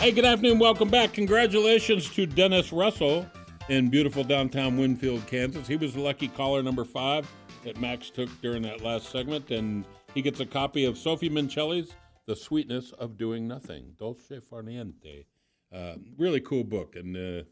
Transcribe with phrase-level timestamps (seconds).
[0.00, 0.58] Hey, good afternoon.
[0.58, 1.12] Welcome back.
[1.12, 3.26] Congratulations to Dennis Russell
[3.68, 5.68] in beautiful downtown Winfield, Kansas.
[5.68, 7.30] He was the lucky caller number five
[7.64, 9.84] that Max took during that last segment, and
[10.14, 11.92] he gets a copy of Sophie Minchilli's
[12.24, 15.26] The Sweetness of Doing Nothing, Dolce Far Niente.
[15.70, 17.44] Uh, really cool book, and uh,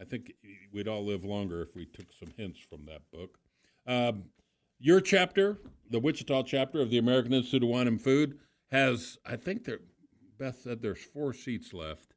[0.00, 0.32] I think
[0.72, 3.36] we'd all live longer if we took some hints from that book.
[3.84, 4.26] Um,
[4.78, 5.58] your chapter,
[5.90, 8.38] the Wichita chapter of the American Institute of Wine and Food,
[8.70, 9.80] has, I think, there
[10.38, 12.14] Beth said there's four seats left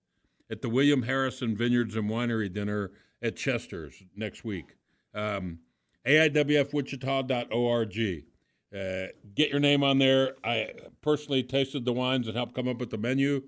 [0.49, 4.75] at the William Harrison Vineyards and Winery dinner at Chester's next week.
[5.13, 5.59] Um,
[6.05, 8.23] AIWFWichita.org.
[8.71, 10.35] Uh, get your name on there.
[10.43, 13.43] I personally tasted the wines and helped come up with the menu.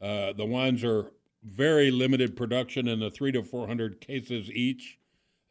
[0.00, 4.98] Uh, the wines are very limited production in the three to 400 cases each,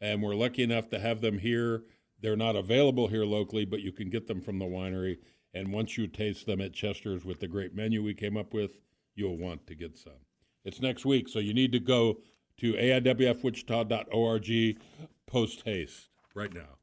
[0.00, 1.82] and we're lucky enough to have them here.
[2.20, 5.18] They're not available here locally, but you can get them from the winery.
[5.56, 8.72] And once you taste them at Chester's with the great menu we came up with,
[9.14, 10.12] you'll want to get some.
[10.66, 12.18] It's next week, so you need to go
[12.58, 14.78] to aiwfwichita.org
[15.26, 16.76] post haste right now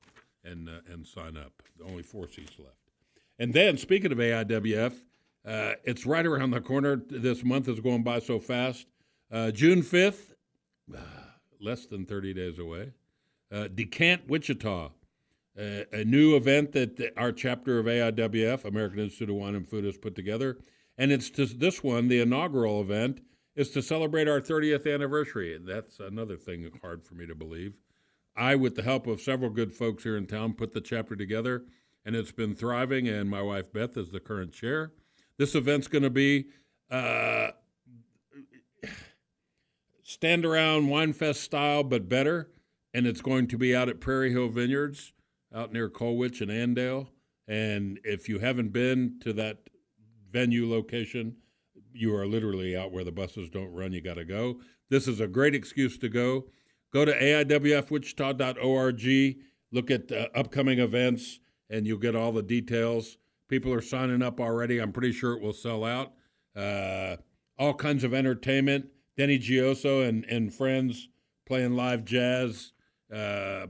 [0.44, 1.62] and uh, and sign up.
[1.86, 2.90] Only four seats left.
[3.38, 4.96] And then, speaking of AIWF,
[5.46, 6.96] uh, it's right around the corner.
[6.96, 8.88] This month is going by so fast.
[9.32, 10.34] Uh, June 5th,
[11.62, 12.94] less than 30 days away.
[13.52, 14.90] Uh, Decant Wichita,
[15.56, 19.98] a new event that our chapter of AIWF, American Institute of Wine and Food, has
[19.98, 20.58] put together.
[20.98, 23.22] And it's to this one, the inaugural event,
[23.56, 25.60] is to celebrate our 30th anniversary.
[25.64, 27.74] That's another thing hard for me to believe.
[28.36, 31.66] I, with the help of several good folks here in town, put the chapter together,
[32.04, 33.08] and it's been thriving.
[33.08, 34.92] And my wife Beth is the current chair.
[35.38, 36.48] This event's going to be
[36.90, 37.50] uh,
[40.04, 42.50] stand around wine fest style, but better.
[42.96, 45.14] And it's going to be out at Prairie Hill Vineyards
[45.54, 47.08] out near Colwich and Andale.
[47.48, 49.58] And if you haven't been to that
[50.32, 51.36] venue location,
[51.94, 53.94] you are literally out where the buses don't run.
[53.94, 54.60] You got to go.
[54.90, 56.46] This is a great excuse to go.
[56.92, 59.38] Go to aiwfwichita.org,
[59.72, 61.40] look at uh, upcoming events,
[61.70, 63.18] and you'll get all the details.
[63.50, 64.80] People are signing up already.
[64.80, 66.14] I'm pretty sure it will sell out.
[66.56, 67.18] Uh,
[67.58, 68.86] all kinds of entertainment.
[69.18, 71.08] Denny Gioso and, and friends
[71.46, 72.74] playing live jazz.
[73.14, 73.68] Uh,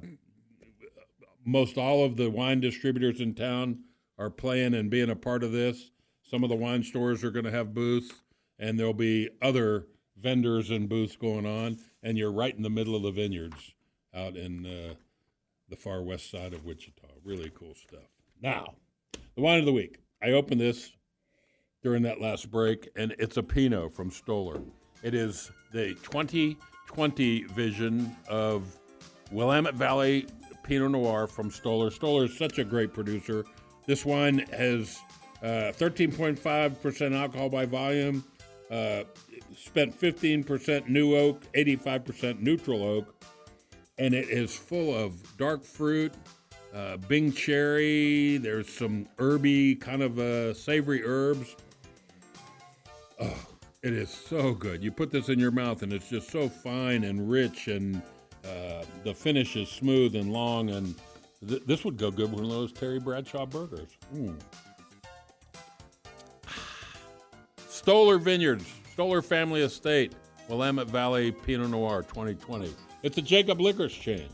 [1.45, 3.79] most all of the wine distributors in town
[4.17, 5.91] are playing and being a part of this.
[6.29, 8.11] Some of the wine stores are going to have booths,
[8.59, 9.87] and there'll be other
[10.17, 11.77] vendors and booths going on.
[12.01, 13.73] And you're right in the middle of the vineyards
[14.13, 14.93] out in uh,
[15.69, 17.07] the far west side of Wichita.
[17.23, 18.09] Really cool stuff.
[18.41, 18.75] Now,
[19.35, 19.99] the wine of the week.
[20.21, 20.91] I opened this
[21.81, 24.61] during that last break, and it's a Pinot from Stoller.
[25.01, 28.63] It is the 2020 vision of
[29.31, 30.27] Willamette Valley
[30.63, 31.91] Pinot Noir from Stoller.
[31.91, 33.46] Stoller is such a great producer.
[33.85, 35.00] This wine has
[35.41, 38.24] uh, 13.5% alcohol by volume,
[38.71, 39.04] uh,
[39.57, 43.13] spent 15% new oak, 85% neutral oak,
[43.98, 46.13] and it is full of dark fruit,
[46.74, 48.38] uh, Bing cherry.
[48.38, 51.56] There's some herby, kind of uh, savory herbs.
[53.19, 53.48] Oh,
[53.83, 54.83] it is so good.
[54.83, 58.01] You put this in your mouth, and it's just so fine and rich and
[58.45, 60.95] uh, the finish is smooth and long, and
[61.48, 63.90] th- this would go good with one of those Terry Bradshaw burgers.
[64.13, 64.40] Mm.
[67.68, 70.13] Stoller Vineyards, Stoller Family Estate,
[70.50, 72.74] Willamette Valley Pinot Noir 2020.
[73.01, 74.31] It's a Jacob Liquor Exchange.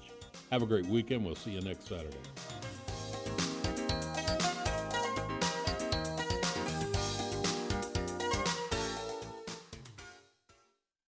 [0.51, 1.23] Have a great weekend.
[1.23, 2.17] We'll see you next Saturday.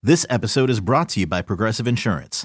[0.04, 2.44] This episode is brought to you by Progressive Insurance.